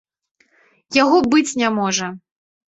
[1.03, 2.11] Яго быць не можа.